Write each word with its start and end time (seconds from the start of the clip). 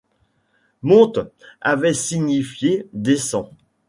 Monte! 0.81 1.19
avait 1.61 1.93
signifié: 1.93 2.89
Descends! 2.91 3.51